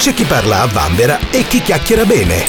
[0.00, 2.46] C'è chi parla a vanvera e chi chiacchiera bene.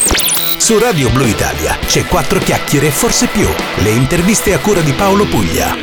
[0.57, 3.45] Su Radio Blue Italia c'è quattro chiacchiere e forse più.
[3.83, 5.75] Le interviste a cura di Paolo Puglia.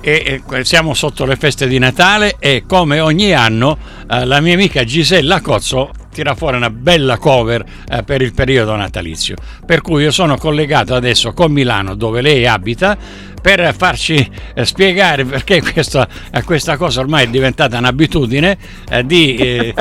[0.00, 3.76] E, e, siamo sotto le feste di Natale e come ogni anno
[4.08, 8.76] eh, la mia amica Gisella Cozzo tira fuori una bella cover eh, per il periodo
[8.76, 9.36] natalizio.
[9.64, 12.94] Per cui io sono collegato adesso con Milano dove lei abita
[13.40, 18.58] per farci eh, spiegare perché questa, eh, questa, cosa ormai è diventata un'abitudine
[18.90, 19.74] eh, di eh,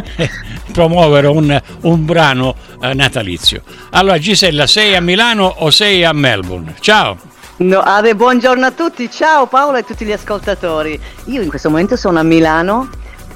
[0.72, 3.62] promuovere un, un brano eh, natalizio.
[3.90, 6.76] Allora Gisella, sei a Milano o sei a Melbourne?
[6.80, 7.18] Ciao!
[7.58, 10.98] No, Ave, buongiorno a tutti, ciao Paolo e tutti gli ascoltatori.
[11.26, 12.88] Io in questo momento sono a Milano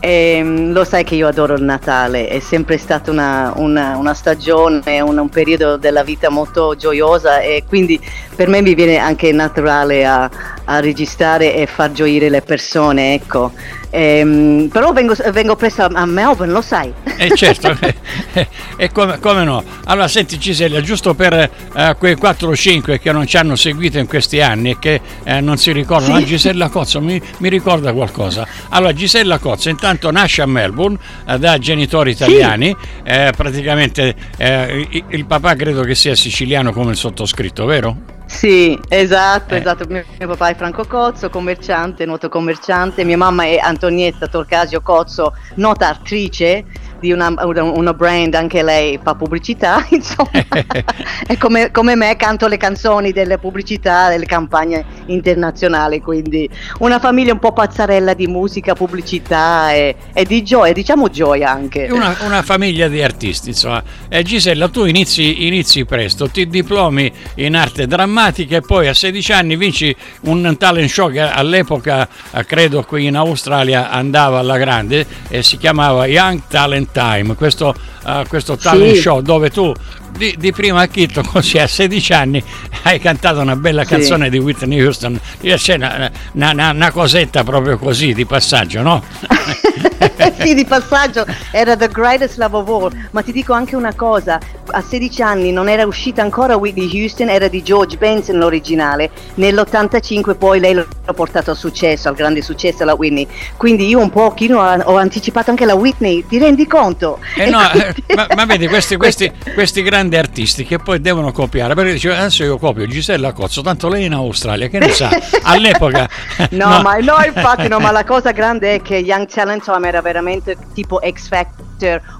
[0.04, 4.14] e ehm, lo sai che io adoro il Natale, è sempre stata una, una, una
[4.14, 7.98] stagione, un, un, periodo della vita molto gioiosa e quindi
[8.36, 10.30] per me mi viene anche naturale a,
[10.66, 13.52] a registrare e far gioire le persone, ecco.
[13.95, 16.91] Ehm, però vengo, vengo, presto a Melbourne, lo sai.
[17.17, 17.77] Eh certo,
[18.76, 19.63] e come, come, no.
[19.86, 24.00] Allora senti Gisella, giusto per eh, quei 4 o 5 che non ci hanno seguito
[24.00, 26.25] in questi anni e che eh, non si ricordano, sì.
[26.25, 28.48] Gisella Cozzo mi, mi, ricorda qualcosa.
[28.70, 33.02] Allora Gisella Cozzo intanto nasce a Melbourne eh, da genitori italiani, sì.
[33.03, 38.12] Eh, praticamente il, il papà credo che sia siciliano come il sottoscritto, vero?
[38.34, 39.59] Sì, esatto, eh.
[39.59, 39.86] esatto.
[39.88, 43.06] Mio, mio, papà è Franco Cozzo, commerciante, noto commerciante.
[43.06, 46.66] Mia mamma è Antonietta Torcasio Cozzo, nota attrice
[47.04, 50.30] di una, una, brand, anche lei fa pubblicità, insomma,
[51.28, 57.34] e come, come, me canto le canzoni delle pubblicità, delle campagne internazionali, quindi una famiglia
[57.34, 61.90] un po' pazzarella di musica, pubblicità e, e di gioia, diciamo gioia anche.
[61.92, 63.84] Una, una famiglia di artisti, insomma.
[64.08, 69.34] E Gisella, tu inizi, inizi presto, ti diplomi in arte drammatica e poi a 16
[69.34, 75.06] anni vinci un talent show che all'epoca, eh, credo qui in Australia, andava alla grande
[75.28, 79.02] e si chiamava Young Talent Time, questo, uh, questo talent sì.
[79.02, 79.73] show dove tu
[80.16, 82.44] di, di, prima acchitto, così a 16 anni,
[82.83, 84.30] hai cantato una bella canzone sì.
[84.30, 85.19] di Whitney Houston.
[85.42, 89.03] C'è una, una, una, cosetta proprio così di passaggio, no?
[90.39, 93.08] sì, di passaggio era The Greatest Love of All.
[93.11, 94.39] Ma ti dico anche una cosa:
[94.72, 99.12] a 16 anni non era uscita ancora Whitney Houston, era di George Benson l'originale.
[99.36, 103.28] Nell'85 poi lei l'ha portato al successo, al grande successo la Whitney.
[103.58, 107.20] Quindi io un pochino ho anticipato anche la Whitney, ti rendi conto?
[107.36, 111.74] Eh no, eh, ma, ma, vedi, questi, questi, questi, grandi artisti che poi devono copiare,
[111.74, 115.10] perché dice adesso io copio Gisella Cozzo, tanto lei è in Australia, che ne sa?
[115.44, 116.08] All'epoca...
[116.52, 119.88] no, no, ma no, infatti no, ma la cosa grande è che Young Talent Time
[119.88, 121.72] era veramente tipo X Factor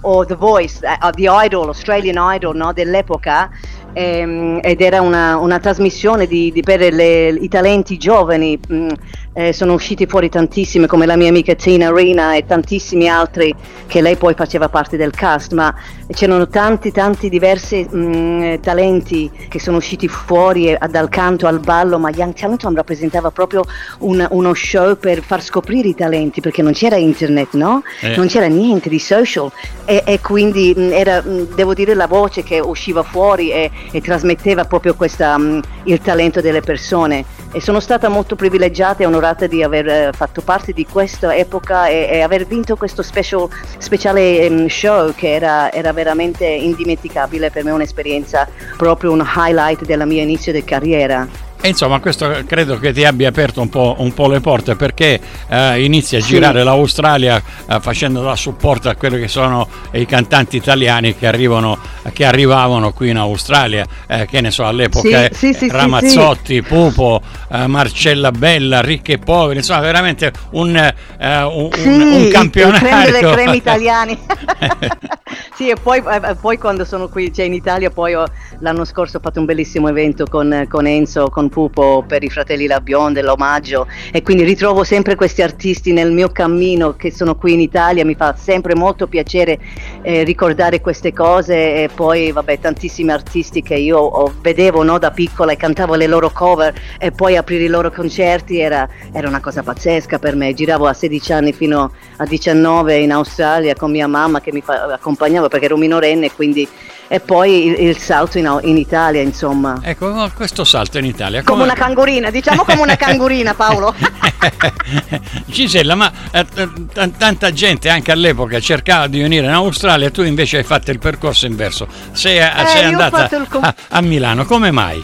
[0.02, 3.50] o The Voice, uh, The Idol, Australian Idol no, dell'epoca
[3.94, 8.60] ehm, ed era una, una trasmissione di, di per le, i talenti giovani.
[8.68, 8.90] Mh, mm,
[9.34, 13.54] eh, sono usciti fuori tantissime come la mia amica Tina Rina e tantissimi altri
[13.88, 15.74] che lei poi faceva parte del cast, ma
[16.08, 21.60] c'erano tanti tanti diversi mh, mm, talenti che sono usciti fuori eh, dal canto al
[21.60, 23.64] ballo, ma Young Talentum rappresentava proprio
[24.00, 27.84] un, uno show per far scoprire i talenti perché non c'era internet, no?
[28.02, 28.16] Eh.
[28.16, 29.52] Non c'era niente di social
[29.86, 34.02] e, e quindi mh, mm, era, devo dire, la voce che usciva fuori e, e
[34.02, 35.40] trasmetteva proprio questa,
[35.84, 40.42] il talento delle persone e sono stata molto privilegiata e onorata di aver eh, fatto
[40.42, 43.48] parte di questa epoca e, e aver vinto questo special,
[43.78, 50.06] speciale um, show che era, era, veramente indimenticabile per me, un'esperienza proprio un highlight della
[50.06, 51.43] mia inizio di carriera.
[51.66, 55.18] E insomma, questo credo che ti abbia aperto un po', un po le porte perché
[55.48, 56.66] eh, inizi a girare sì.
[56.66, 61.78] l'Australia eh, facendo da supporto a quelli che sono i cantanti italiani che, arrivano,
[62.12, 67.66] che arrivavano qui in Australia, eh, che ne so, all'epoca sì, sì, Ramazzotti, Pupo, eh,
[67.68, 72.84] Marcella Bella, Ricchi e Poveri, insomma, veramente un, eh, un, un, campionato.
[72.84, 74.20] Creme delle creme italiani.
[75.56, 78.26] sì, e poi, eh, poi, quando sono qui cioè in Italia, poi ho,
[78.60, 82.66] l'anno scorso ho fatto un bellissimo evento con, con Enzo, con Pupo per i fratelli
[82.66, 87.54] La Bionda, l'omaggio e quindi ritrovo sempre questi artisti nel mio cammino che sono qui
[87.54, 89.60] in Italia, mi fa sempre molto piacere
[90.02, 95.12] eh, ricordare queste cose e poi vabbè tantissimi artisti che io oh, vedevo no, da
[95.12, 99.40] piccola e cantavo le loro cover e poi aprire i loro concerti era, era una
[99.40, 104.08] cosa pazzesca per me, giravo a 16 anni fino a 19 in Australia con mia
[104.08, 106.68] mamma che mi fa, accompagnava perché ero minorenne quindi
[107.08, 109.80] e poi il, il salto in, in, Italia, insomma.
[109.82, 111.44] Ecco, questo salto in Italia.
[111.44, 113.94] Come, come una cangurina, diciamo come una cangurina, Paolo.
[115.46, 120.58] Gisella, ma eh, t- tanta gente anche all'epoca cercava di venire in Australia, tu invece
[120.58, 121.88] hai fatto il percorso inverso.
[122.12, 125.04] Sei, eh, sei andata com- a, a Milano, come mai?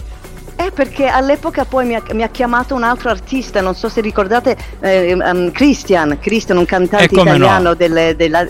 [0.55, 4.01] Eh, perché all'epoca poi mi ha, mi ha, chiamato un altro artista, non so se
[4.01, 7.73] ricordate, eh, um, Christian, Christian, un cantante italiano no.
[7.75, 8.45] delle, della,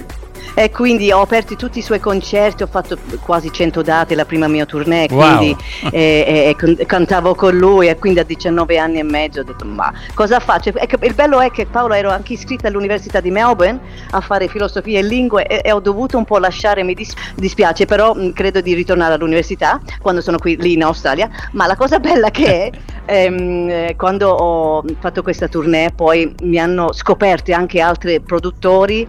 [0.53, 4.47] e quindi ho aperto tutti i suoi concerti, ho fatto quasi 100 date la prima
[4.47, 5.37] mia tournée, Wow.
[5.37, 5.55] quindi
[5.91, 9.65] e, e- e cantavo con lui e quindi a 19 anni e mezzo ho detto
[9.65, 10.71] ma cosa faccio?
[10.71, 13.79] Che- il bello è che Paolo ero anche iscritta all'Università di Melbourne
[14.11, 18.13] a fare filosofia e lingue e, ho dovuto un po' lasciare, mi dis- dispiace, però
[18.13, 22.29] mh, credo di ritornare all'università quando sono qui lì in Australia, ma la cosa bella
[22.31, 22.71] che è
[23.05, 29.07] ehm, eh, quando ho fatto questa tournée poi mi hanno scoperto anche altri produttori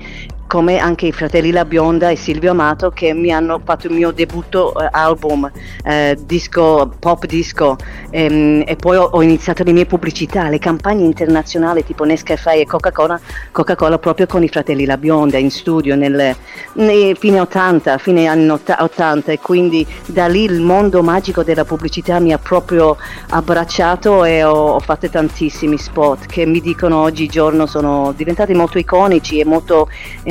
[0.51, 4.11] come anche i fratelli La Bionda e Silvio Amato che mi hanno fatto il mio
[4.11, 5.49] debutto eh, album
[5.85, 7.77] eh, disco pop disco.
[8.11, 12.67] Ehm, e poi ho, ho iniziato le mie pubblicità le campagne internazionali tipo Nescafé e
[12.67, 13.21] Coca-Cola
[13.53, 16.35] Coca-Cola proprio con i fratelli La Bionda in studio nel,
[16.73, 21.65] nei fine 80 fine anni otta- 80 e quindi da lì il mondo magico della
[21.65, 22.97] pubblicità mi ha proprio
[23.29, 29.39] abbracciato e ho, ho fatto tantissimi spot che mi dicono oggigiorno sono diventati molto iconici
[29.39, 29.89] e molto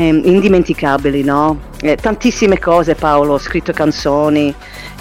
[0.09, 1.59] ehm, indimenticabili, no?
[1.81, 4.53] Eh, tantissime cose Paolo, ho scritto canzoni,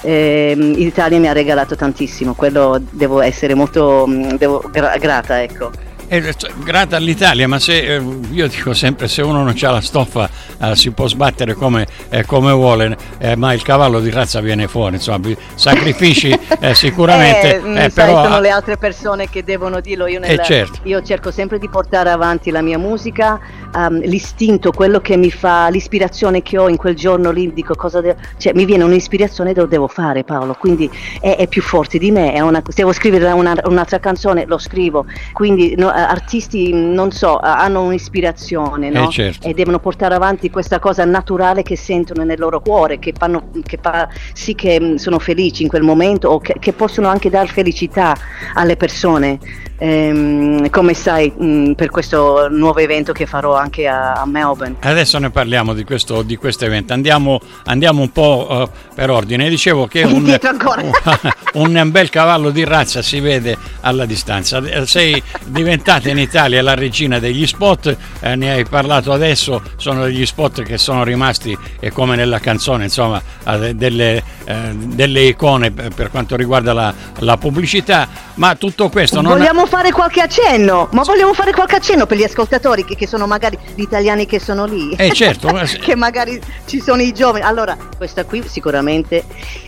[0.02, 5.70] ehm, l'Italia mi ha regalato tantissimo, quello devo essere molto mm, devo- gra- grata, ecco.
[6.10, 9.81] Eh, cioè, grata all'Italia, ma se eh, io dico sempre se uno non ha la
[9.82, 14.40] stoffa eh, si può sbattere come, eh, come vuole, eh, ma il cavallo di razza
[14.40, 19.81] viene fuori, insomma, sacrifici eh, sicuramente, mm, sai, però sono le altre persone che devono
[19.81, 20.06] dirlo.
[20.06, 20.78] Io, nel- certo.
[20.84, 23.38] io cerco sempre di portare avanti la mia musica,
[23.75, 28.00] ehm, l'istinto, quello che mi fa, l'ispirazione che ho in quel giorno lì, dico cosa
[28.00, 30.90] de- cioè, mi viene un'ispirazione e lo devo fare Paolo, quindi
[31.20, 35.05] è, è più forte di me, una- se devo scrivere una- un'altra canzone lo scrivo,
[35.34, 39.09] quindi no, artisti non so, eh, hanno un'ispirazione no?
[39.09, 39.47] Eh, certo.
[39.47, 43.79] e devono portare avanti questa cosa naturale che sentono nel loro cuore, che fanno che
[43.81, 47.47] fa sì che mh, sono felici in quel momento o che, che possono anche dare
[47.49, 48.17] felicità
[48.55, 49.39] alle persone.
[49.79, 54.77] Ehm, come sai, mh, per questo nuovo evento che farò anche a, a Melbourne.
[54.81, 56.93] Adesso ne parliamo di questo, di questo evento.
[56.93, 59.49] Andiamo, andiamo un po' eh, per ordine.
[59.49, 60.83] Dicevo che un, ancora.
[61.55, 64.61] un bel cavallo di razza si vede alla distanza.
[64.85, 70.27] Sei diventata in Italia la regina degli spot, eh, ne hai parlato adesso, sono degli
[70.27, 76.11] spot che sono rimasti, eh, come nella canzone, insomma, eh, delle, eh, delle icone per
[76.11, 79.37] quanto riguarda la, la pubblicità, ma tutto questo non...
[79.37, 83.27] Vogliamo fare qualche accenno, ma vogliamo fare qualche accenno per gli ascoltatori che, che sono
[83.27, 84.95] magari gli italiani che sono lì.
[84.95, 85.49] Eh certo.
[85.83, 87.45] che magari ci sono i giovani.
[87.45, 89.23] Allora, questa qui sicuramente...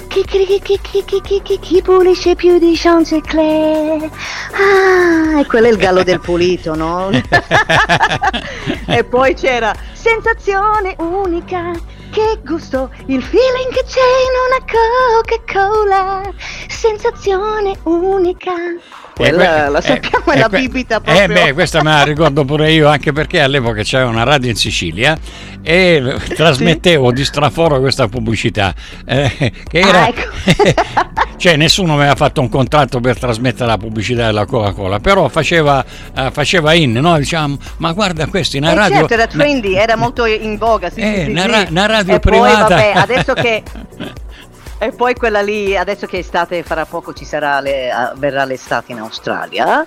[0.08, 0.80] Chi, chi,
[1.42, 4.02] chi, chi pulisce più di Chanticleer?
[4.02, 7.10] Ah, e quello è il gallo del pulito, no?
[8.88, 14.64] e poi c'era sensazione unica che gusto, il feeling che c'è in una
[15.22, 16.34] Coca-Cola.
[16.68, 18.52] Sensazione unica.
[19.14, 21.28] Quella Eh, la eh, sappiamo, è eh, la que- bibita Eh proprio.
[21.28, 25.18] beh, questa me la ricordo pure io, anche perché all'epoca c'era una radio in Sicilia
[25.62, 28.74] e trasmettevo di straforo questa pubblicità.
[29.04, 30.04] eh, che era...
[30.04, 30.30] Ah, ecco.
[31.36, 35.84] cioè nessuno mi aveva fatto un contratto per trasmettere la pubblicità della Coca-Cola, però faceva,
[36.16, 37.18] eh, faceva in, no?
[37.18, 38.96] Diciamo, ma guarda questo, in Eh radio...
[38.98, 40.88] certo, era trendy, era molto in voga.
[40.90, 41.50] Sì, Eh, sì, sì, una sì.
[41.50, 42.66] ra- una radio e privata.
[42.66, 43.62] Poi, vabbè, adesso che.
[44.82, 48.98] E poi quella lì, adesso che estate, fra poco ci sarà, le- verrà l'estate in
[49.00, 49.84] Australia.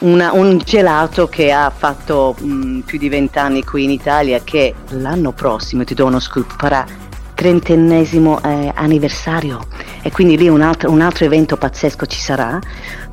[0.00, 5.32] una- un gelato che ha fatto mh, più di vent'anni qui in Italia, che l'anno
[5.32, 6.84] prossimo, ti do uno scoop, farà
[7.36, 9.60] trentennesimo eh, anniversario
[10.00, 12.58] e quindi lì un altro, un altro evento pazzesco ci sarà,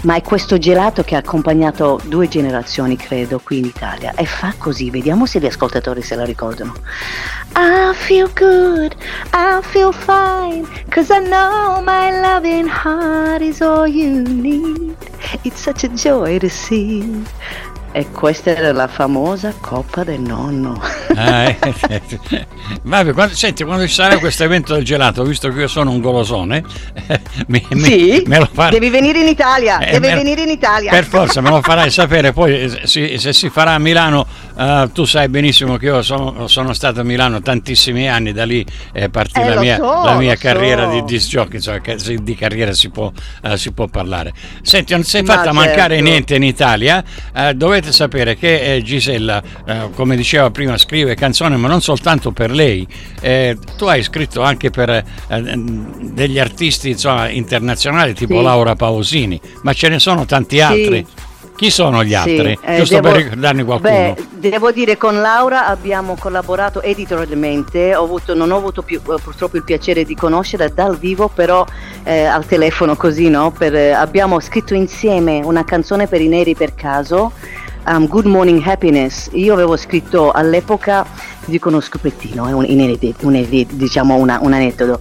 [0.04, 4.54] ma è questo gelato che ha accompagnato due generazioni credo qui in Italia e fa
[4.58, 6.74] così, vediamo se gli ascoltatori se la ricordano.
[7.56, 8.96] I feel good,
[9.34, 14.96] I feel fine, cause I know my loving heart is all you need.
[15.44, 17.24] It's such a joy to see.
[17.96, 20.82] E questa era la famosa coppa del nonno.
[21.16, 22.08] Ah, eh,
[22.82, 26.00] Vabbè, quando- senti, quando ci sarà questo evento del gelato, visto che io sono un
[26.02, 26.64] golosone,
[27.50, 30.90] mi, mi- sì, lo fai- devi venire in Italia, Eh, devi me- venire in Italia.
[30.90, 32.34] Per forza, me lo farai sapere.
[32.34, 34.26] Poi, eh, si- se si farà a Milano,
[34.58, 38.66] eh, tu sai benissimo che io sono, sono stato a Milano tantissimi anni, da lì
[38.92, 40.94] è partita Eh, la mia, so, la mia carriera so.
[40.94, 41.80] di disc jockey, insomma,
[42.22, 43.12] di carriera si può,
[43.44, 44.34] eh, si può parlare.
[44.64, 46.04] Senti, non si è Ma fatta mancare certo.
[46.10, 47.04] niente in Italia.
[47.36, 52.32] Eh, dovete sapere che eh, Gisella, eh, come diceva prima, scrive canzoni, ma non soltanto
[52.32, 52.88] per lei.
[53.22, 55.04] Eh, tu hai scritto anche per eh,
[56.00, 58.44] degli artisti insomma, internazionali tipo Sì.
[58.44, 61.06] Laura Pausini, ma ce ne sono tanti altri.
[61.56, 62.58] Chi sono gli Sì, altri?
[62.64, 64.16] eh, Giusto devo- per ricordarne qualcuno.
[64.16, 64.16] Beh,
[64.50, 69.58] devo dire con Laura abbiamo collaborato editorialmente, ho avuto- non ho avuto più, eh, purtroppo
[69.58, 71.64] il piacere di conoscere dal vivo, però
[72.06, 73.52] eh, al telefono così, no?
[73.52, 77.32] Per, eh, abbiamo scritto insieme una canzone per i neri per caso.
[77.88, 81.06] Um, Good Morning Happiness, io avevo scritto all'epoca
[81.44, 85.00] ti dico uno scopettino, è un, inedit, un edit, diciamo una, un aneddoto,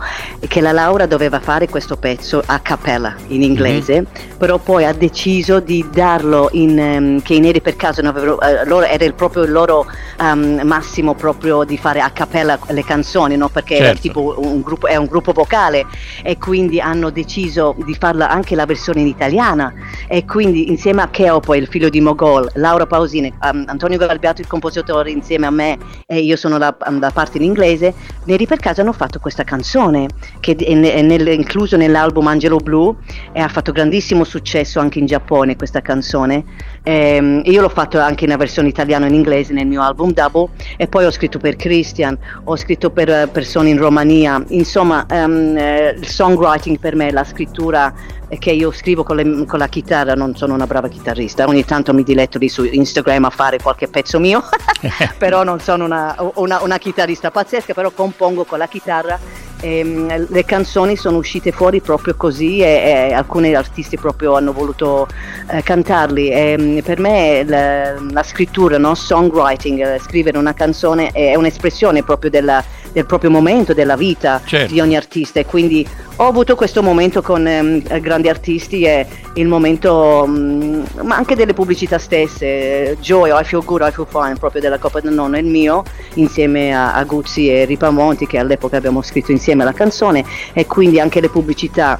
[0.49, 4.37] che la Laura doveva fare questo pezzo a cappella in inglese, mm-hmm.
[4.39, 8.67] però poi ha deciso di darlo in, um, che i neri per caso avevano, uh,
[8.67, 9.87] loro, era il, proprio il loro
[10.19, 13.49] um, massimo proprio di fare a cappella le canzoni, no?
[13.49, 14.01] perché certo.
[14.01, 15.87] tipo un gruppo, è un gruppo vocale
[16.25, 19.73] e quindi hanno deciso di farla anche la versione in italiana
[20.09, 24.41] e quindi insieme a Cheo poi il figlio di Mogol, Laura Pausini, um, Antonio Galbiato
[24.41, 25.77] il compositore insieme a me
[26.07, 27.93] e io sono la, la parte in inglese,
[28.25, 30.09] Neri per caso hanno fatto questa canzone
[30.41, 32.97] che è, nel, incluso nell'album Angelo Blu
[33.33, 36.45] e ha fatto grandissimo successo anche in Giappone questa canzone.
[36.83, 40.13] Eh, io l'ho fatto anche in una versione italiana e in inglese nel mio album
[40.15, 40.49] Double
[40.79, 45.59] e poi ho scritto per Christian, ho scritto per uh, persone in Romania, insomma um,
[45.59, 47.93] il songwriting per me, la scrittura
[48.39, 51.93] che io scrivo con, le, con, la chitarra, non sono una brava chitarrista, ogni tanto
[51.93, 54.43] mi diletto lì su Instagram a fare qualche pezzo mio,
[55.19, 59.19] però non sono una, una, una chitarrista pazzesca, però compongo con la chitarra
[59.63, 65.07] e, le canzoni sono uscite fuori proprio così e, e alcuni artisti proprio hanno voluto
[65.51, 68.95] eh, cantarli e, per me la, la scrittura, no?
[68.95, 72.63] songwriting, eh, scrivere una canzone è un'espressione proprio della,
[72.93, 74.73] del proprio momento, della vita certo.
[74.73, 75.41] di ogni artista.
[75.41, 80.83] E quindi ho avuto questo momento con ehm, grandi artisti e il momento, mh, mm,
[81.03, 85.01] ma anche delle pubblicità stesse, Joy, I Feel Good, I Feel Fine, proprio della Coppa
[85.01, 85.83] del Nonno è il mio,
[86.15, 90.25] insieme a, a Guzzi e Ripamonti che all'epoca abbiamo scritto insieme la canzone.
[90.53, 91.99] E quindi anche le pubblicità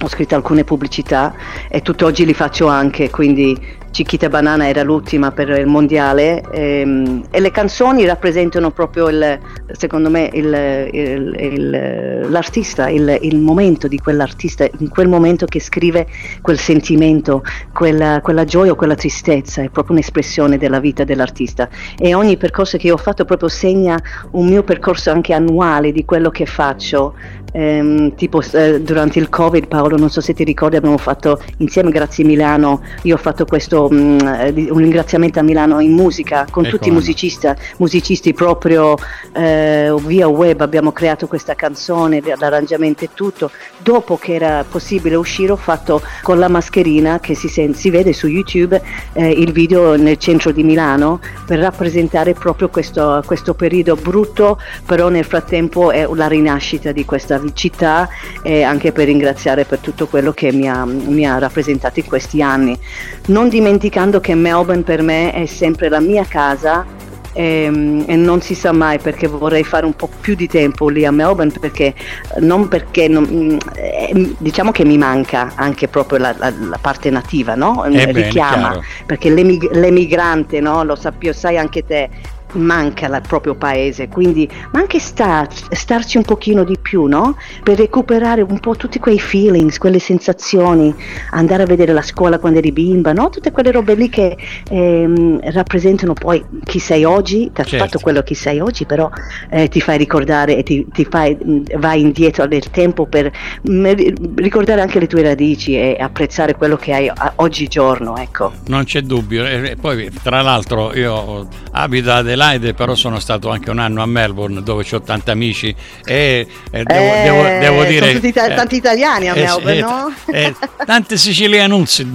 [0.00, 1.32] ho scritto alcune pubblicità
[1.68, 3.56] e tutt'oggi li faccio anche, quindi
[3.92, 9.38] Chiquita Banana era l'ultima per il mondiale ehm, e le canzoni rappresentano proprio il,
[9.72, 16.06] secondo me il, il, l'artista, il, momento di quell'artista, in quel momento che scrive
[16.40, 17.42] quel sentimento,
[17.74, 21.68] quella, quella gioia o quella tristezza, è proprio un'espressione della vita dell'artista.
[21.98, 26.06] E ogni percorso che io ho fatto proprio segna un mio percorso anche annuale di
[26.06, 27.14] quello che faccio
[27.52, 31.90] ehm, tipo eh, durante il Covid, Paolo, non so se ti ricordi, abbiamo fatto insieme,
[31.90, 36.46] grazie Milano, io ho fatto questo, mh, mm, eh, un ringraziamento a Milano in musica
[36.50, 38.96] con ecco tutti i musicisti, musicisti proprio
[39.34, 43.50] eh, via web, abbiamo creato questa canzone, l'arrangiamento e tutto.
[43.78, 48.12] Dopo che era possibile uscire ho fatto con la mascherina che si, sente, si vede
[48.12, 48.80] su YouTube
[49.12, 55.08] eh, il video nel centro di Milano per rappresentare proprio questo, questo periodo brutto, però
[55.08, 58.08] nel frattempo è la rinascita di questa città
[58.42, 62.42] e anche per ringraziare per tutto quello che mi ha, mi ha rappresentato in questi
[62.42, 62.78] anni.
[63.26, 66.84] Non dimenticando che Melbourne per me è sempre la mia casa
[67.32, 70.88] e, ehm, e, non si sa mai perché vorrei fare un po' più di tempo
[70.88, 71.94] lì a Melbourne perché
[72.40, 77.54] non perché non, eh, diciamo che mi manca anche proprio la, la, la parte nativa
[77.54, 77.84] no?
[77.84, 80.84] Eh richiama bene, perché l'emig- l'emigrante no?
[80.84, 82.08] lo sappi, sai anche te
[82.52, 87.36] manca il proprio paese, quindi ma anche star, starci un pochino di più, no?
[87.62, 90.94] Per recuperare un po' tutti quei feelings, quelle sensazioni,
[91.30, 93.30] andare a vedere la scuola quando eri bimba, no?
[93.30, 94.36] Tutte quelle robe lì che
[94.68, 97.84] ehm, rappresentano poi chi sei oggi, ti ha certo.
[97.84, 99.10] fatto quello che sei oggi, però
[99.50, 101.36] eh, ti fai ricordare e ti, ti fai,
[101.76, 103.30] vai indietro nel tempo per
[103.62, 108.52] mh, ricordare anche le tue radici e apprezzare quello che hai oggigiorno, ecco.
[108.66, 113.50] Non c'è dubbio, e poi tra l'altro io abito ad Adelaide Adelaide, però sono stato
[113.50, 117.84] anche un anno a Melbourne dove ho tanti amici e, e devo, eh, devo, devo,
[117.84, 118.06] dire...
[118.06, 120.14] Sono tutti eh, tanti italiani a Melbourne, eh, no?
[120.26, 122.10] Eh, tanti sicilianuzzi.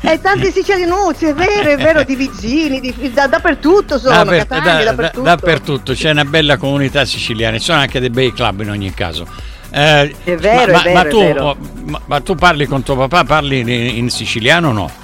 [0.00, 4.72] eh, tanti sicilianuzzi, è vero, è vero, di vicini, di, da, dappertutto sono, Dapper, Catania,
[4.72, 5.22] da, dappertutto.
[5.22, 5.92] dappertutto.
[5.92, 9.26] c'è una bella comunità siciliana, ci sono anche dei bei club in ogni caso.
[9.70, 11.56] Eh, è vero, ma, è vero, ma, tu, vero.
[11.84, 15.02] Ma, ma, tu, parli con tuo papà, parli in, in siciliano o no?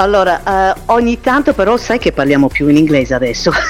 [0.00, 3.52] Allora, uh, ogni tanto però sai che parliamo più in inglese adesso.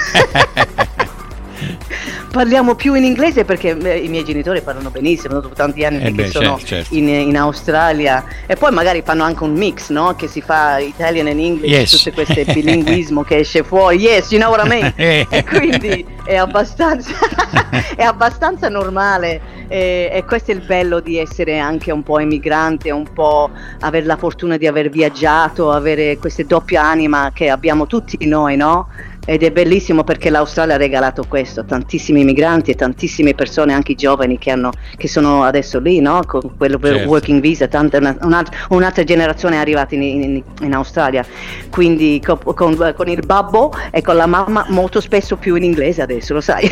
[2.30, 6.12] parliamo più in inglese perché eh, i miei genitori parlano benissimo, dopo tanti anni eh
[6.12, 6.94] beh, che sono certo, certo.
[6.94, 10.14] In, in, Australia e poi magari fanno anche un mix, no?
[10.14, 11.90] Che si fa Italian and English, yes.
[11.90, 14.92] tutto questo bilinguismo che esce fuori, yes, you know what I mean?
[15.28, 17.10] e quindi è abbastanza,
[17.96, 22.90] è abbastanza normale e, e, questo è il bello di essere anche un po' emigrante,
[22.90, 28.26] un po' avere la fortuna di aver viaggiato, avere questa doppia anima che abbiamo tutti
[28.26, 28.88] noi, no?
[29.30, 34.38] Ed è bellissimo perché l'Australia ha regalato questo, tantissimi migranti e tantissime persone, anche giovani
[34.38, 36.20] che, hanno, che sono adesso lì, no?
[36.26, 37.08] con quello per certo.
[37.08, 41.24] working visa, tante, un'altra, un'altra, generazione è arrivata in, in, in Australia,
[41.70, 46.02] quindi con, con, con, il babbo e con la mamma molto spesso più in inglese
[46.02, 46.68] adesso, lo sai.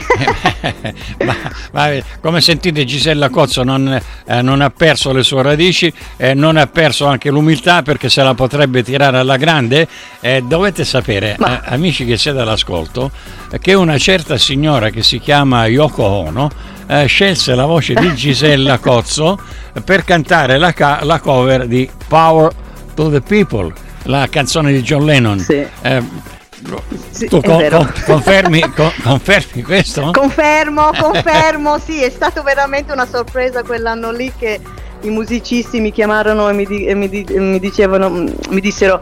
[1.25, 1.37] ma,
[1.71, 6.57] ma, come sentite Gisella Cozzo non, eh, non, ha perso le sue radici, eh, non
[6.57, 9.87] ha perso anche l'umiltà perché se la potrebbe tirare alla grande,
[10.19, 11.63] eh, dovete sapere, ma...
[11.63, 13.11] Eh, amici che siete all'ascolto
[13.61, 16.51] che una certa signora che si chiama Yoko Ono
[16.89, 19.39] eh, scelse la voce di Gisella Cozzo
[19.85, 22.53] per cantare la, ca- la, cover di Power
[22.95, 23.73] to the People,
[24.05, 25.39] la canzone di John Lennon.
[25.39, 25.65] Sì.
[25.83, 26.03] Eh,
[27.11, 30.11] sì, tu con, con, confermi, con, confermi, questo?
[30.13, 34.61] Confermo, confermo, sì, è stato veramente una sorpresa quell'anno lì che
[35.03, 39.01] i musicisti mi chiamarono e mi, di, e mi, di, mi dicevano, mi dissero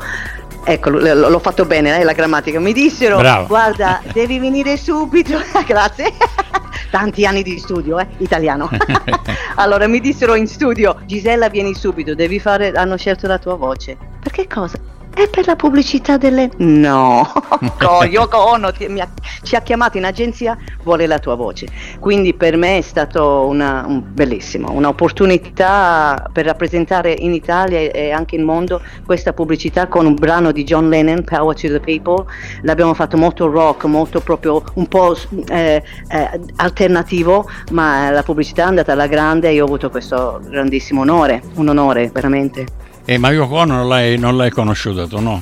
[0.68, 2.58] Ecco, l'ho fatto bene, eh, la grammatica.
[2.58, 3.46] Mi dissero, Bravo.
[3.46, 5.38] guarda, devi venire subito.
[5.64, 6.12] Grazie.
[6.90, 8.68] Tanti anni di studio, eh, italiano.
[9.56, 13.96] allora mi dissero in studio, Gisella vieni subito, devi fare, hanno scelto la tua voce.
[14.20, 14.78] Perché cosa?
[15.16, 16.50] È per la pubblicità delle...
[16.58, 17.26] No,
[18.06, 19.08] Yoko Ono ti, ha,
[19.42, 21.68] ci ha chiamato in agenzia, vuole la tua voce.
[21.98, 28.36] Quindi per me è stato una, un, bellissimo, un'opportunità per rappresentare in Italia e anche
[28.36, 32.26] in mondo questa pubblicità con un brano di John Lennon, Power to the People.
[32.60, 35.16] L'abbiamo fatto molto rock, molto proprio un po'
[35.48, 40.42] eh, eh, alternativo, ma la pubblicità è andata alla grande e io ho avuto questo
[40.46, 42.84] grandissimo onore, un onore veramente.
[43.08, 45.40] Eh, ma Yoko Ono non l'hai, non l'hai conosciuta tu, no?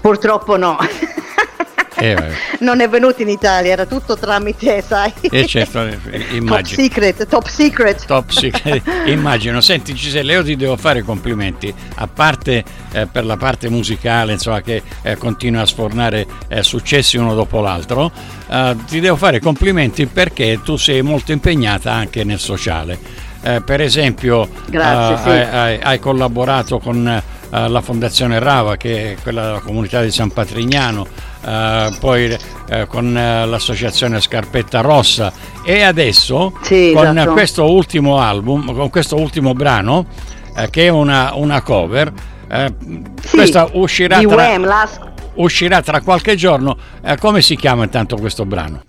[0.00, 0.78] Purtroppo no.
[1.96, 2.16] Eh,
[2.60, 5.12] non è venuto in Italia, era tutto tramite, sai.
[5.20, 5.80] Eh certo,
[6.32, 6.46] immagino.
[6.48, 8.06] Top secret, top secret.
[8.06, 9.60] Top secret, immagino.
[9.60, 14.62] Senti Giselle, io ti devo fare complimenti, a parte eh, per la parte musicale, insomma,
[14.62, 18.10] che eh, continua a sfornare eh, successi uno dopo l'altro,
[18.48, 23.80] eh, ti devo fare complimenti perché tu sei molto impegnata anche nel sociale eh, per
[23.80, 25.54] esempio Grazie, eh, sì.
[25.54, 30.30] hai, hai, collaborato con eh, la Fondazione Rava, che è quella della comunità di San
[30.30, 31.06] Patrignano,
[31.44, 32.36] eh, poi
[32.68, 35.32] eh, con eh, l'associazione Scarpetta Rossa
[35.64, 37.32] e adesso sì, con esatto.
[37.32, 40.06] questo ultimo album, con questo ultimo brano,
[40.70, 42.12] che è una, una cover,
[43.22, 44.88] sì, questa uscirà tra, Wham,
[45.34, 46.76] uscirà tra qualche giorno.
[47.18, 48.82] come si chiama intanto questo brano?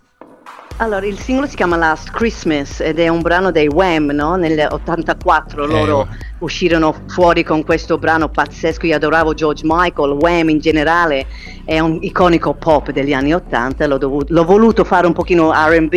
[0.82, 4.36] Allora, il singolo si chiama Last Christmas ed è un brano dei Wham, no?
[4.36, 6.16] Nel 84 loro Eh.
[6.40, 8.88] uscirono fuori con questo brano pazzesco.
[8.88, 11.28] Io adoravo George Michael, Wham in generale,
[11.66, 13.86] è un iconico pop degli anni 80.
[13.86, 15.94] L'ho, dovuto- l'ho voluto fare un pochino RB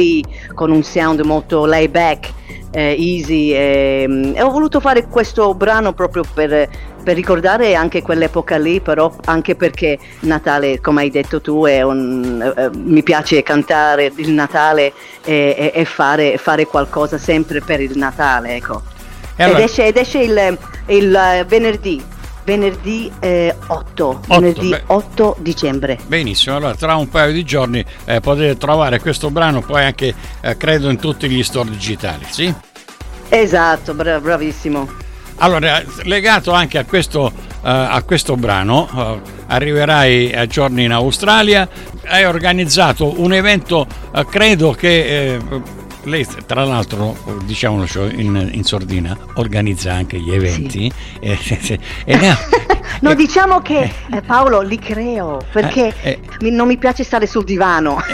[0.52, 2.32] con un sound molto laid back,
[2.74, 3.52] eh, easy.
[3.52, 6.68] E, e ho voluto fare questo brano proprio per,
[7.02, 12.52] per ricordare anche quell'epoca lì, però anche perché Natale, come hai detto tu, è un,
[12.56, 14.92] eh, mi piace cantare il Natale
[15.24, 18.82] e, e- fare, fare qualcosa sempre per il Natale, ecco.
[19.36, 22.02] Allora- ed, esce, ed esce il, il, eh, venerdì,
[22.44, 24.82] venerdì eh, 8, venerdì beh.
[24.86, 25.98] 8 dicembre.
[26.06, 30.56] Benissimo, allora tra un paio di giorni eh, potete trovare questo brano poi anche eh,
[30.56, 32.52] credo in tutti gli store digitali, sì?
[33.28, 35.02] Esatto, bra- bravissimo.
[35.38, 41.68] Allora, legato anche a questo, eh, a questo brano, eh, arriverai a giorni in Australia,
[42.06, 45.40] hai organizzato un evento, eh, credo che eh,
[46.04, 50.90] lei tra l'altro, diciamolo in, in sordina, organizza anche gli eventi.
[51.20, 51.38] eh,
[52.04, 52.38] e ne ha-
[53.00, 56.50] No, e- diciamo che eh, Paolo li creo perché Eh, eh.
[56.50, 58.00] non mi piace stare sul divano.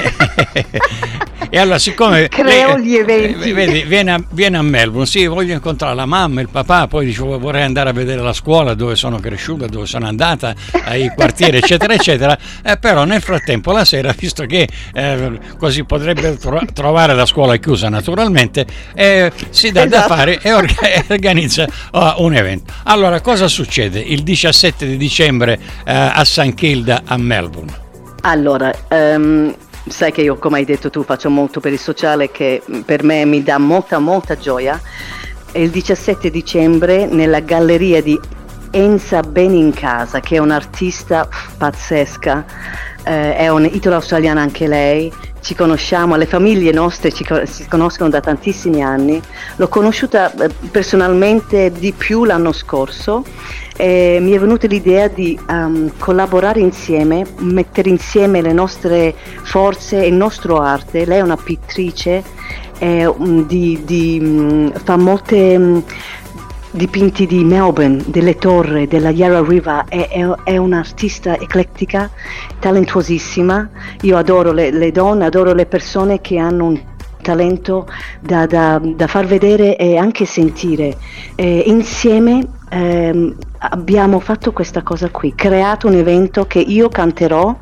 [1.51, 3.51] e allora siccome Creo gli eventi.
[3.51, 7.07] eh, vedi, viene, a, viene a Melbourne sì voglio incontrare la mamma il papà poi
[7.07, 11.57] dicevo vorrei andare a vedere la scuola dove sono cresciuta dove sono andata ai quartieri
[11.59, 17.15] eccetera eccetera eh, però nel frattempo la sera visto che eh, così potrebbe tro- trovare
[17.15, 20.15] la scuola chiusa naturalmente eh, si dà da Esatto.
[20.15, 25.93] fare e orga- organizza oh, un evento allora cosa succede il 17 di dicembre eh,
[25.93, 27.73] a San Kilda a Melbourne
[28.23, 29.55] Allora, ehm,
[29.89, 33.03] sai che io, come hai detto tu, faccio molto per il sociale che mh, per
[33.03, 34.81] me mi dà molta, molta gioia.
[35.53, 38.19] Il 17 dicembre nella galleria di
[38.71, 42.45] Enza Benincasa, che è un'artista pazzesca,
[43.05, 48.83] eh, è un'italo-australiana anche lei, ci conosciamo, le famiglie nostre ci si conoscono da tantissimi
[48.83, 49.21] anni,
[49.57, 53.25] l'ho conosciuta eh, personalmente di più l'anno scorso
[53.77, 60.09] e mi è venuta l'idea di ehm, collaborare insieme, mettere insieme le nostre forze e
[60.09, 61.07] il nostro arte.
[61.07, 62.23] Lei è una pittrice,
[62.85, 65.79] mm, di- di, mm, fa molte mm,
[66.73, 72.11] dipinti di Melbourne, delle torri, della Yarra River, è, è- è un'artista eclettica,
[72.59, 73.69] talentuosissima.
[74.03, 76.81] Io adoro le, le donne, adoro le persone che hanno un
[77.23, 77.87] talento
[78.21, 80.97] da, da- da far vedere e anche sentire.
[81.35, 87.55] Eh, insieme ehm, abbiamo fatto questa cosa qui, creato un evento che io canterò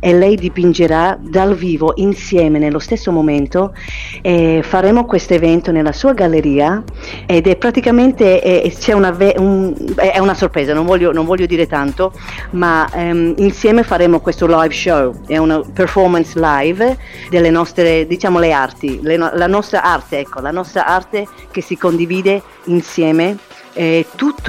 [0.00, 3.72] e lei dipingerà dal vivo insieme nello stesso momento
[4.20, 6.82] e faremo questo evento nella sua galleria
[7.24, 11.66] ed è praticamente è, c'è una, un, è una sorpresa, non voglio, non voglio dire
[11.66, 12.12] tanto,
[12.50, 16.98] ma ehm, insieme faremo questo live show, è una performance live
[17.30, 21.78] delle nostre, diciamo le arti, le, la nostra arte, ecco, la nostra arte che si
[21.78, 23.38] condivide insieme
[23.76, 24.06] e,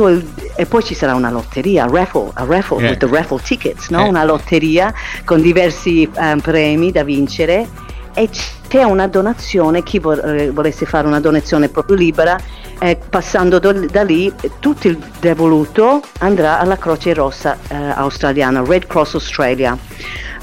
[0.07, 2.91] il, e, poi ci sarà una lotteria, a raffle, a raffle yeah.
[2.91, 3.99] with the raffle tickets, no?
[3.99, 4.07] yeah.
[4.07, 4.93] una lotteria
[5.25, 7.67] con diversi um, premi da vincere
[8.17, 8.27] e
[8.67, 12.35] c'è una donazione, chi vor, eh, volesse fare una donazione proprio libera,
[12.79, 18.87] eh, passando do, da lì tutto il devoluto andrà alla Croce Rossa eh, australiana, Red
[18.87, 19.77] Cross Australia.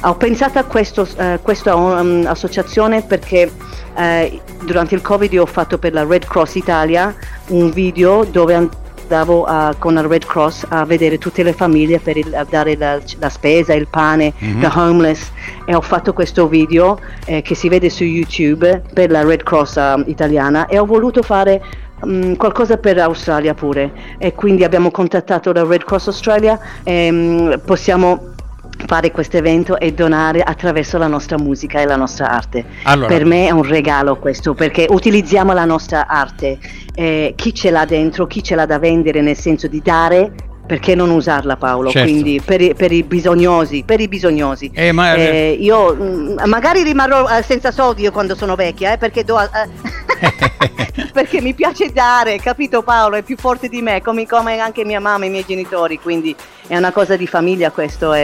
[0.02, 3.50] Ho pensato a questo, uh, questa um, associazione perché
[3.94, 7.14] uh, durante il Covid ho fatto per la Red Cross Italia
[7.48, 8.68] un video dove
[9.04, 12.98] andavo uh, con la Red Cross a vedere tutte le famiglie per il, dare la,
[13.18, 14.60] la, spesa, il pane, mm-hmm.
[14.60, 15.30] the homeless.
[15.66, 19.76] E ho fatto questo video eh, che si vede su YouTube per la Red Cross
[19.76, 20.66] uh, italiana.
[20.66, 21.62] E ho voluto fare
[22.00, 23.92] um, qualcosa per l'Australia pure.
[24.18, 28.33] E quindi abbiamo contattato la Red Cross Australia e um, possiamo
[28.86, 32.64] fare questo evento e donare attraverso la nostra musica e la nostra arte.
[32.84, 33.08] Allora.
[33.08, 36.58] Per me è un regalo questo perché utilizziamo la nostra arte,
[36.94, 40.32] eh, chi ce l'ha dentro, chi ce l'ha da vendere nel senso di dare
[40.66, 41.90] perché non usarla Paolo?
[41.90, 42.10] Certo.
[42.10, 44.70] Quindi per i, per i, bisognosi, per i bisognosi.
[44.72, 45.14] Eh, ma...
[45.14, 49.24] eh, io mh, mm, magari rimarrò eh, senza soldi io quando sono vecchia, eh, perché,
[49.24, 49.48] do, eh,
[51.12, 53.16] perché mi piace dare, capito Paolo?
[53.16, 56.34] È più forte di me, come, come, anche mia mamma e i miei genitori, quindi
[56.66, 58.14] è una cosa di famiglia questo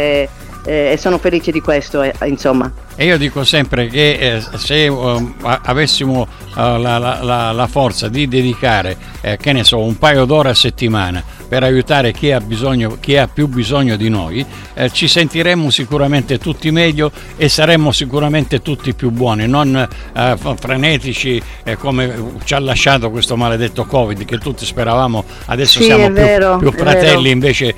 [0.71, 2.71] e, e sono felice di questo, eh, insomma.
[2.95, 8.97] E io dico sempre che eh, se uh, avessimo la, la, la, forza di dedicare,
[9.21, 13.17] eh, che ne so, un paio d'ore a settimana per aiutare chi ha, bisogno, chi
[13.17, 18.95] ha più bisogno di noi, eh, ci sentiremmo sicuramente tutti meglio e saremmo sicuramente tutti
[18.95, 24.65] più buoni, non eh, frenetici eh, come ci ha lasciato questo maledetto Covid che tutti
[24.65, 27.75] speravamo, adesso sì, siamo più, vero, più, fratelli, invece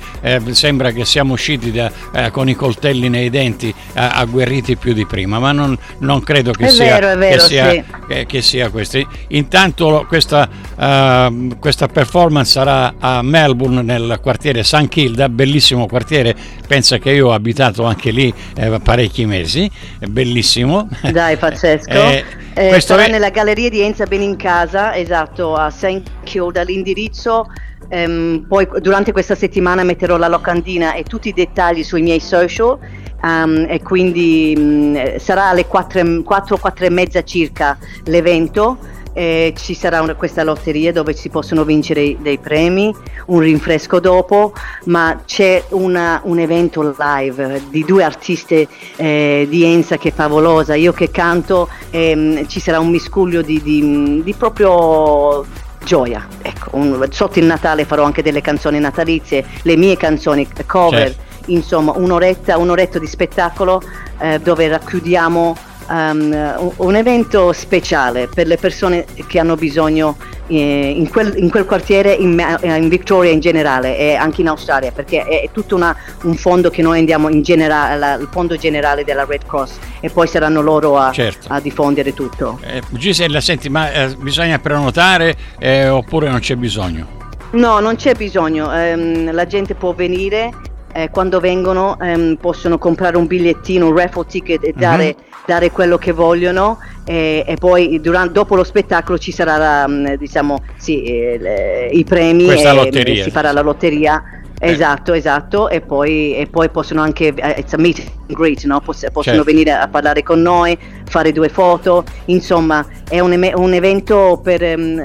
[0.51, 1.91] sembra che siamo usciti da,
[2.29, 6.99] con i coltelli nei denti agguerriti più di prima, ma non, non credo che sia,
[6.99, 7.83] vero, vero, che, sia, sì.
[8.07, 8.99] che, che sia, questo.
[9.29, 16.35] Intanto questa, uh, questa, performance sarà a Melbourne nel quartiere San Kilda, bellissimo quartiere,
[16.67, 20.87] pensa che io ho abitato anche lì eh, parecchi mesi, è bellissimo.
[21.11, 21.91] Dai, pazzesco.
[21.91, 22.23] eh,
[22.53, 23.09] eh, sarà è...
[23.09, 26.01] nella galleria di Enza Benincasa, esatto, a St.
[26.23, 27.47] Kilda, l'indirizzo
[27.89, 32.79] Um, poi durante questa settimana metterò la locandina e tutti i dettagli sui miei social
[33.23, 38.77] um, e quindi um, sarà alle 4, 4, 4 e mezza circa l'evento.
[39.15, 42.91] Eh, ci sarà una, questa lotteria dove si possono vincere dei premi,
[43.27, 44.53] un rinfresco dopo,
[44.85, 50.73] ma c'è una, un evento live di due artiste eh, di Enza che è favolosa,
[50.73, 55.45] io che canto, ehm, ci sarà un miscuglio di, di, di proprio
[55.83, 56.27] gioia.
[56.41, 61.09] Ecco, un, sotto il Natale farò anche delle canzoni natalizie, le mie canzoni cover.
[61.09, 63.81] Certo insomma un'oretta, un'oretta di spettacolo
[64.19, 65.55] eh, dove racchiudiamo
[65.89, 70.15] um, un evento speciale per le persone che hanno bisogno
[70.47, 74.47] eh, in, quel, in, quel, quartiere, in, eh, in, Victoria in generale e anche in
[74.47, 78.55] Australia, perché è, è tutto una, un fondo che noi andiamo in generale, il fondo
[78.55, 81.47] generale della Red Cross e poi saranno loro a, certo.
[81.49, 82.59] a diffondere tutto.
[82.61, 87.21] Eh, Gisella, senti, ma eh, bisogna prenotare eh, oppure non c'è bisogno?
[87.51, 90.51] No, non c'è bisogno, ehm, la gente può venire
[90.93, 95.23] eh, quando vengono ehm, possono comprare un bigliettino, un raffle ticket e dare, uh-huh.
[95.45, 100.13] dare quello che vogliono e, e poi durante, dopo lo spettacolo ci sarà la, mm,
[100.13, 104.23] diciamo, sì, eh, i premi e, e si farà la lotteria.
[104.71, 108.79] Esatto, esatto, e poi, e poi, possono anche, eh, it's a meet and greet, no?
[108.79, 109.43] Poss- possono certo.
[109.43, 114.61] venire a parlare con noi, fare due foto, insomma è un, em- un evento per
[114.61, 115.03] um,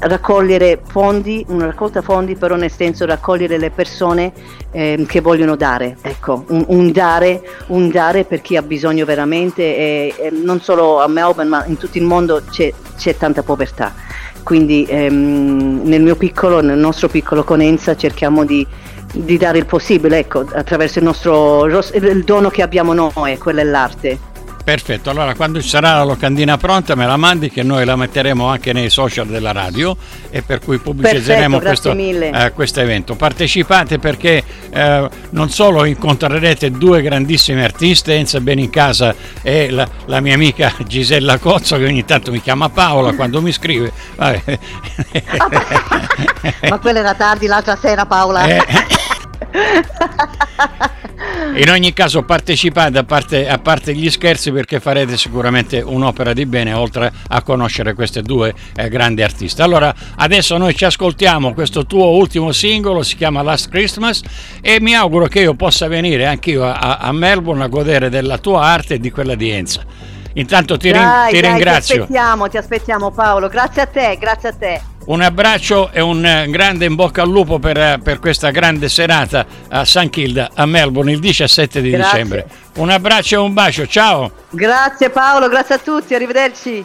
[0.00, 4.32] raccogliere fondi, una raccolta fondi, però nel senso raccogliere le persone
[4.72, 9.62] um, che vogliono dare, ecco, un, un, dare, un dare per chi ha bisogno veramente,
[9.62, 13.94] e, e non solo a Melbourne ma in tutto il mondo c'è, c'è tanta povertà
[14.46, 18.64] quindi ehm, nel mio piccolo, nel nostro piccolo Conenza cerchiamo di,
[19.12, 23.64] di dare il possibile, ecco, attraverso il nostro il dono che abbiamo noi, quello è
[23.64, 24.35] l'arte.
[24.66, 28.48] Perfetto, allora quando ci sarà la locandina pronta me la mandi che noi la metteremo
[28.48, 29.96] anche nei social della radio
[30.28, 33.14] e per cui pubblicizzeremo questo eh, questo evento.
[33.14, 40.34] Partecipate perché eh, non solo incontrerete due grandissime artiste, Enza Benincasa e la, la, mia
[40.34, 43.92] amica Gisella Cozzo che ogni tanto mi chiama Paola quando mi scrive.
[46.68, 48.48] Ma quella era tardi l'altra sera Paola.
[48.48, 48.64] Eh,
[51.56, 56.44] in ogni caso partecipate a parte, a parte, gli scherzi perché farete sicuramente un'opera di
[56.46, 59.62] bene oltre a conoscere queste due eh, grandi artiste.
[59.62, 64.22] Allora adesso noi ci ascoltiamo questo tuo ultimo singolo, si chiama Last Christmas
[64.60, 68.62] e mi auguro che io possa venire anch'io a, a Melbourne a godere della tua
[68.64, 69.82] arte e di quella di Enza.
[70.34, 71.94] Intanto ti, dai, ti dai, ringrazio.
[71.94, 74.95] Ti aspettiamo, ti aspettiamo Paolo, grazie a te, grazie a te.
[75.06, 78.88] Un abbraccio e un eh, grande in bocca al lupo per, eh, per questa grande
[78.88, 80.10] serata a St.
[80.10, 82.10] Kilda, a Melbourne, il 17 di grazie.
[82.10, 82.46] dicembre.
[82.76, 84.32] Un abbraccio e un bacio, ciao!
[84.50, 86.82] Grazie Paolo, grazie a tutti, arrivederci.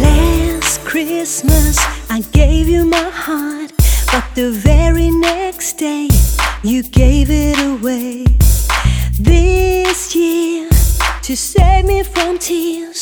[0.00, 1.78] Last Christmas
[2.10, 3.72] I gave you my heart,
[4.10, 6.08] but the very next day
[6.62, 8.24] you gave it away.
[9.18, 10.68] This year,
[11.22, 13.01] to save me from tears,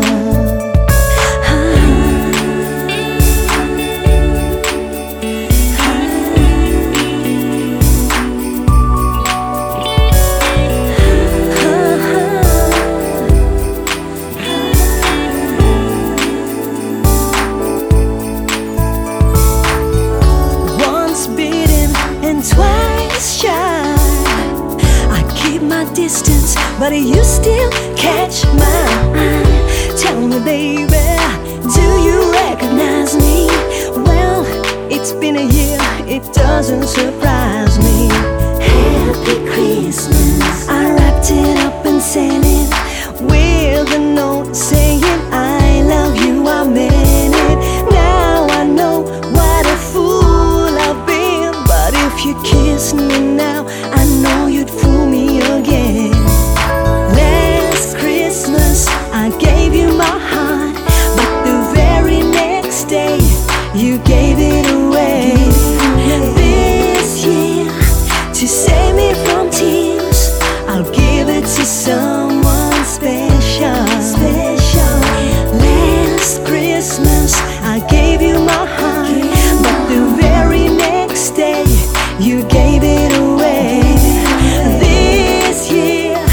[27.01, 28.85] You still catch my
[29.15, 29.95] eye.
[29.97, 30.85] Tell me, baby,
[31.73, 33.47] do you recognize me?
[34.05, 34.45] Well,
[34.91, 38.07] it's been a year, it doesn't surprise me.
[38.61, 40.67] Happy Christmas.
[40.69, 42.69] I wrapped it up and sent it
[43.21, 47.91] with a note saying, I love you, I meant it.
[47.91, 54.05] Now I know what a fool I've been, but if you kiss me now, I
[54.21, 55.00] know you'd fool
[82.21, 83.81] you gave it away.
[84.79, 86.23] This year,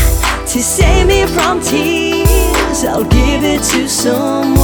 [0.46, 2.84] to save me from tears.
[2.84, 4.57] I'll give it to someone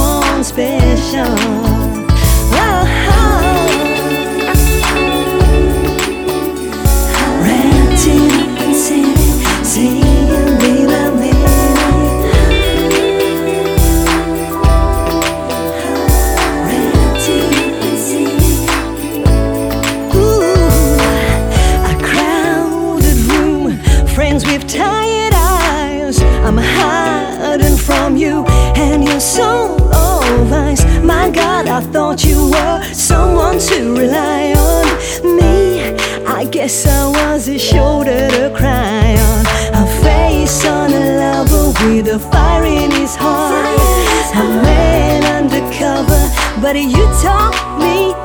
[46.65, 48.24] but you taught me